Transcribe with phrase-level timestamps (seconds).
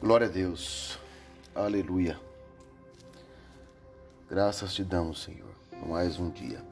[0.00, 0.98] Glória a Deus.
[1.54, 2.18] Aleluia.
[4.30, 5.54] Graças te damos, Senhor,
[5.86, 6.64] mais um dia.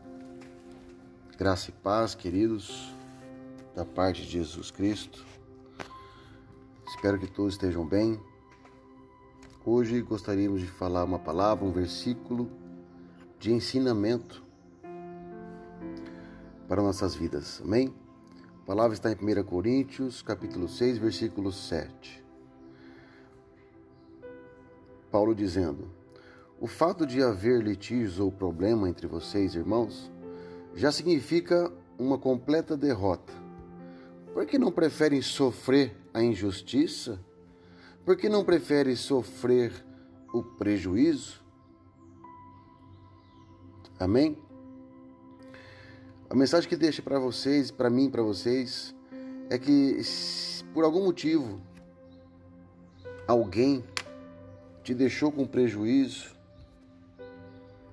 [1.37, 2.91] Graça e paz, queridos,
[3.77, 5.27] da parte de Jesus Cristo.
[6.87, 8.19] Espero que todos estejam bem.
[9.63, 12.51] Hoje gostaríamos de falar uma palavra, um versículo
[13.39, 14.43] de ensinamento
[16.67, 17.61] para nossas vidas.
[17.63, 17.95] Amém?
[18.63, 22.28] A palavra está em 1 Coríntios, capítulo 6, versículo 7.
[25.11, 25.91] Paulo dizendo:
[26.61, 30.11] O fato de haver litígios ou problema entre vocês, irmãos,
[30.75, 33.33] já significa uma completa derrota.
[34.33, 37.19] Por que não preferem sofrer a injustiça?
[38.05, 39.73] Por que não preferem sofrer
[40.33, 41.43] o prejuízo?
[43.99, 44.39] Amém?
[46.31, 48.95] A mensagem que deixa para vocês, para mim, para vocês,
[49.51, 50.01] é que
[50.73, 51.61] por algum motivo
[53.27, 53.83] alguém
[54.89, 56.35] te deixou com prejuízo,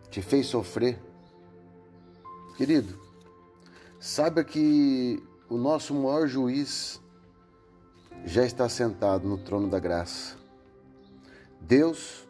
[0.09, 0.97] te fez sofrer.
[2.55, 2.97] Querido,
[3.99, 7.01] saiba que o nosso maior juiz
[8.23, 10.37] já está sentado no trono da graça.
[11.59, 12.25] Deus,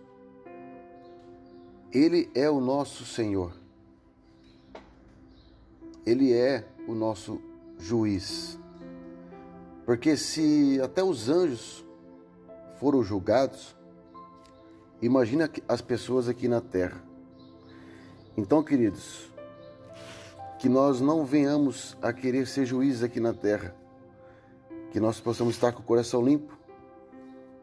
[1.93, 3.53] Ele é o nosso Senhor.
[6.03, 7.39] Ele é o nosso
[7.77, 8.57] juiz.
[9.85, 11.85] Porque se até os anjos
[12.79, 13.75] foram julgados,
[15.05, 16.99] Imagina as pessoas aqui na terra.
[18.35, 19.31] Então, queridos,
[20.57, 23.75] que nós não venhamos a querer ser juízes aqui na terra,
[24.89, 26.57] que nós possamos estar com o coração limpo,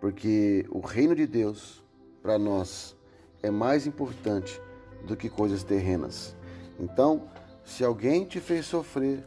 [0.00, 1.82] porque o reino de Deus
[2.22, 2.96] para nós
[3.42, 4.62] é mais importante
[5.04, 6.36] do que coisas terrenas.
[6.78, 7.28] Então,
[7.64, 9.24] se alguém te fez sofrer,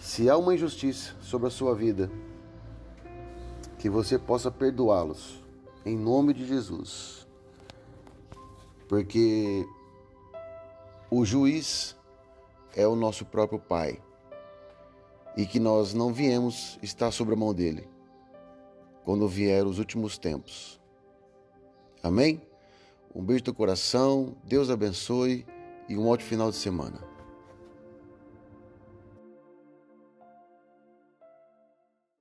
[0.00, 2.10] se há uma injustiça sobre a sua vida,
[3.78, 5.41] que você possa perdoá-los
[5.84, 7.26] em nome de Jesus.
[8.88, 9.66] Porque
[11.10, 11.96] o juiz
[12.74, 14.00] é o nosso próprio Pai
[15.36, 17.88] e que nós não viemos estar sobre a mão dele
[19.04, 20.80] quando vier os últimos tempos.
[22.02, 22.40] Amém?
[23.14, 25.46] Um beijo do coração, Deus abençoe
[25.88, 27.11] e um ótimo final de semana.